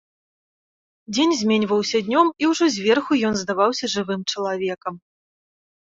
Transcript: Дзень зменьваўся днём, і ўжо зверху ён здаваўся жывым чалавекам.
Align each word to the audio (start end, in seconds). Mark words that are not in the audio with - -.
Дзень 1.15 1.35
зменьваўся 1.41 1.97
днём, 2.09 2.27
і 2.45 2.51
ўжо 2.55 2.65
зверху 2.79 3.21
ён 3.33 3.41
здаваўся 3.45 3.85
жывым 3.97 4.21
чалавекам. 4.35 4.95